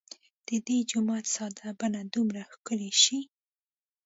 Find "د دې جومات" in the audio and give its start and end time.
0.47-1.25